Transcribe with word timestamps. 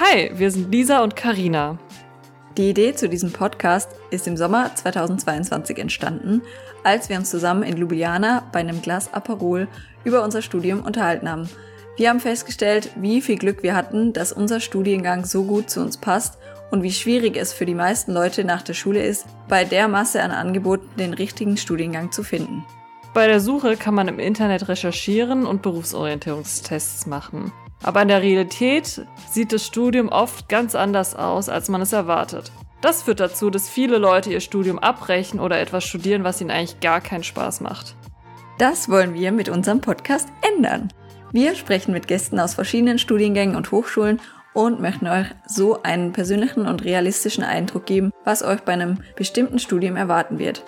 Hi, 0.00 0.32
wir 0.34 0.50
sind 0.50 0.72
Lisa 0.72 1.04
und 1.04 1.14
Karina. 1.14 1.78
Die 2.56 2.70
Idee 2.70 2.96
zu 2.96 3.08
diesem 3.08 3.30
Podcast 3.30 3.88
ist 4.10 4.26
im 4.26 4.36
Sommer 4.36 4.74
2022 4.74 5.78
entstanden, 5.78 6.42
als 6.82 7.08
wir 7.08 7.16
uns 7.16 7.30
zusammen 7.30 7.62
in 7.62 7.76
Ljubljana 7.76 8.42
bei 8.50 8.58
einem 8.58 8.82
Glas 8.82 9.14
Aperol 9.14 9.68
über 10.02 10.24
unser 10.24 10.42
Studium 10.42 10.82
unterhalten 10.82 11.30
haben. 11.30 11.48
Wir 11.96 12.10
haben 12.10 12.18
festgestellt, 12.18 12.90
wie 12.96 13.20
viel 13.20 13.38
Glück 13.38 13.62
wir 13.62 13.76
hatten, 13.76 14.12
dass 14.12 14.32
unser 14.32 14.58
Studiengang 14.58 15.24
so 15.24 15.44
gut 15.44 15.70
zu 15.70 15.80
uns 15.80 15.96
passt 15.96 16.38
und 16.72 16.82
wie 16.82 16.92
schwierig 16.92 17.36
es 17.36 17.52
für 17.52 17.64
die 17.64 17.76
meisten 17.76 18.12
Leute 18.12 18.42
nach 18.42 18.62
der 18.62 18.74
Schule 18.74 19.06
ist, 19.06 19.26
bei 19.48 19.62
der 19.62 19.86
Masse 19.86 20.24
an 20.24 20.32
Angeboten 20.32 20.88
den 20.98 21.14
richtigen 21.14 21.56
Studiengang 21.56 22.10
zu 22.10 22.24
finden. 22.24 22.64
Bei 23.14 23.28
der 23.28 23.38
Suche 23.38 23.76
kann 23.76 23.94
man 23.94 24.08
im 24.08 24.18
Internet 24.18 24.66
recherchieren 24.66 25.46
und 25.46 25.62
Berufsorientierungstests 25.62 27.06
machen. 27.06 27.52
Aber 27.84 28.00
in 28.00 28.08
der 28.08 28.22
Realität 28.22 29.06
sieht 29.30 29.52
das 29.52 29.66
Studium 29.66 30.08
oft 30.08 30.48
ganz 30.48 30.74
anders 30.74 31.14
aus, 31.14 31.50
als 31.50 31.68
man 31.68 31.82
es 31.82 31.92
erwartet. 31.92 32.50
Das 32.80 33.02
führt 33.02 33.20
dazu, 33.20 33.50
dass 33.50 33.68
viele 33.68 33.98
Leute 33.98 34.32
ihr 34.32 34.40
Studium 34.40 34.78
abbrechen 34.78 35.38
oder 35.38 35.60
etwas 35.60 35.84
studieren, 35.84 36.24
was 36.24 36.40
ihnen 36.40 36.50
eigentlich 36.50 36.80
gar 36.80 37.02
keinen 37.02 37.24
Spaß 37.24 37.60
macht. 37.60 37.94
Das 38.58 38.88
wollen 38.88 39.12
wir 39.12 39.32
mit 39.32 39.50
unserem 39.50 39.82
Podcast 39.82 40.28
ändern. 40.56 40.88
Wir 41.30 41.54
sprechen 41.56 41.92
mit 41.92 42.08
Gästen 42.08 42.40
aus 42.40 42.54
verschiedenen 42.54 42.98
Studiengängen 42.98 43.56
und 43.56 43.70
Hochschulen 43.70 44.18
und 44.54 44.80
möchten 44.80 45.06
euch 45.06 45.26
so 45.46 45.82
einen 45.82 46.12
persönlichen 46.12 46.66
und 46.66 46.84
realistischen 46.84 47.44
Eindruck 47.44 47.84
geben, 47.84 48.12
was 48.24 48.42
euch 48.42 48.60
bei 48.60 48.72
einem 48.72 48.98
bestimmten 49.14 49.58
Studium 49.58 49.96
erwarten 49.96 50.38
wird. 50.38 50.64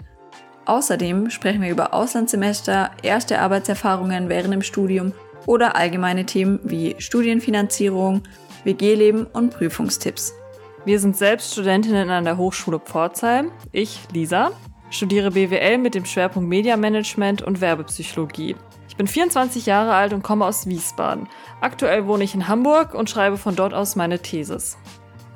Außerdem 0.67 1.31
sprechen 1.31 1.63
wir 1.63 1.71
über 1.71 1.95
Auslandssemester, 1.95 2.91
erste 3.03 3.39
Arbeitserfahrungen 3.39 4.29
während 4.29 4.53
dem 4.53 4.63
Studium 4.63 5.13
oder 5.47 5.77
allgemeine 5.77 6.27
Themen 6.27 6.61
wie 6.63 6.97
Studienfinanzierung, 6.99 8.23
WG-Leben 8.65 9.27
und 9.27 9.51
Prüfungstipps. 9.51 10.35
Wir 10.85 11.01
sind 11.01 11.17
selbst 11.17 11.53
Studentinnen 11.53 12.11
an 12.11 12.25
der 12.25 12.37
Hochschule 12.37 12.79
Pforzheim. 12.79 13.51
Ich, 13.73 14.01
Lisa, 14.13 14.53
studiere 14.91 15.31
BWL 15.31 15.79
mit 15.79 15.95
dem 15.95 16.05
Schwerpunkt 16.05 16.49
Mediamanagement 16.49 17.43
und 17.43 17.61
Werbepsychologie. 17.61 18.57
Ich 18.89 18.97
bin 18.97 19.07
24 19.07 19.67
Jahre 19.67 19.95
alt 19.95 20.13
und 20.13 20.23
komme 20.23 20.47
aus 20.47 20.67
Wiesbaden. 20.67 21.29
Aktuell 21.61 22.07
wohne 22.07 22.25
ich 22.25 22.35
in 22.35 22.49
Hamburg 22.49 22.95
und 22.95 23.11
schreibe 23.11 23.37
von 23.37 23.57
dort 23.57 23.75
aus 23.75 23.97
meine 23.97 24.21
Thesis. 24.21 24.79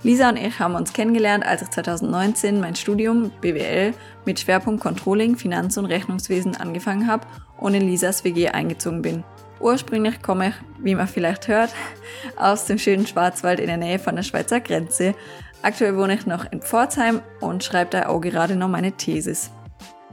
Lisa 0.03 0.31
und 0.31 0.39
ich 0.39 0.59
haben 0.59 0.77
uns 0.77 0.95
kennengelernt, 0.95 1.45
als 1.45 1.61
ich 1.61 1.69
2019 1.69 2.59
mein 2.59 2.75
Studium 2.75 3.31
BWL 3.43 3.93
mit 4.25 4.41
Schwerpunkt 4.41 4.81
Controlling, 4.83 5.37
Finanz- 5.37 5.77
und 5.77 5.85
Rechnungswesen 5.85 6.57
angefangen 6.57 7.07
habe 7.07 7.27
und 7.59 7.75
in 7.75 7.87
Lisas 7.87 8.25
WG 8.25 8.49
eingezogen 8.49 9.03
bin. 9.03 9.25
Ursprünglich 9.61 10.23
komme 10.23 10.49
ich, 10.49 10.55
wie 10.79 10.95
man 10.95 11.07
vielleicht 11.07 11.47
hört, 11.47 11.71
aus 12.37 12.65
dem 12.65 12.79
schönen 12.79 13.07
Schwarzwald 13.07 13.61
in 13.61 13.67
der 13.67 13.77
Nähe 13.77 13.99
von 13.99 14.17
der 14.17 14.23
Schweizer 14.23 14.61
Grenze. 14.61 15.15
Aktuell 15.63 15.97
wohne 15.97 16.15
ich 16.15 16.27
noch 16.27 16.51
in 16.51 16.63
Pforzheim 16.63 17.21
und 17.41 17.63
schreibe 17.63 17.91
da 17.91 18.07
auch 18.07 18.21
gerade 18.21 18.57
noch 18.57 18.69
meine 18.69 18.93
Thesis. 18.93 19.51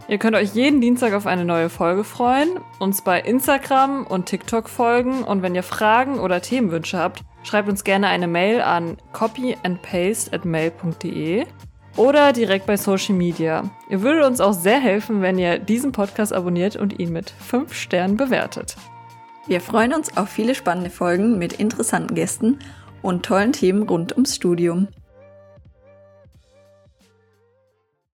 Ihr 0.10 0.18
könnt 0.18 0.36
euch 0.36 0.54
jeden 0.54 0.80
Dienstag 0.80 1.14
auf 1.14 1.26
eine 1.26 1.46
neue 1.46 1.70
Folge 1.70 2.04
freuen, 2.04 2.50
uns 2.80 3.02
bei 3.02 3.20
Instagram 3.20 4.06
und 4.06 4.26
TikTok 4.26 4.70
folgen 4.70 5.24
und 5.24 5.42
wenn 5.42 5.56
ihr 5.56 5.64
Fragen 5.64 6.20
oder 6.20 6.42
Themenwünsche 6.42 6.98
habt, 6.98 7.24
schreibt 7.44 7.68
uns 7.70 7.84
gerne 7.84 8.08
eine 8.08 8.28
Mail 8.28 8.62
an 8.62 8.98
copyandpaste 9.12 10.34
at 10.34 10.46
mail.de 10.46 11.46
oder 11.98 12.32
direkt 12.32 12.68
bei 12.68 12.78
Social 12.78 13.16
Media. 13.16 13.64
Ihr 13.90 14.02
würdet 14.02 14.26
uns 14.26 14.40
auch 14.40 14.54
sehr 14.54 14.80
helfen, 14.80 15.22
wenn 15.22 15.38
ihr 15.38 15.60
diesen 15.60 15.92
Podcast 15.92 16.32
abonniert 16.32 16.76
und 16.76 17.00
ihn 17.00 17.12
mit 17.12 17.30
5 17.30 17.74
Sternen 17.74 18.16
bewertet. 18.16 18.78
Wir 19.48 19.62
freuen 19.62 19.94
uns 19.94 20.18
auf 20.18 20.28
viele 20.28 20.56
spannende 20.56 20.90
Folgen 20.90 21.38
mit 21.38 21.54
interessanten 21.54 22.16
Gästen 22.16 22.60
und 23.02 23.26
tollen 23.26 23.54
Themen 23.54 23.84
rund 23.84 24.12
ums 24.12 24.36
Studium. 24.36 24.90